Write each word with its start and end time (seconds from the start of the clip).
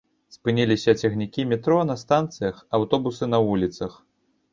Спыніліся 0.35 0.93
цягнікі 1.01 1.45
метро 1.51 1.77
на 1.89 1.97
станцыях, 2.03 2.55
аўтобусы 2.79 3.29
на 3.35 3.41
вуліцах. 3.49 3.93